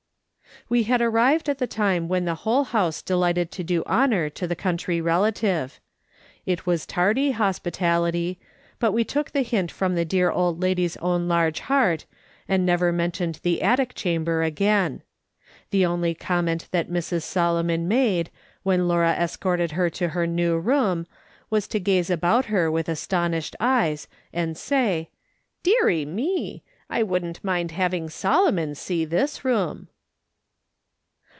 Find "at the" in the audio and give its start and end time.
1.49-1.67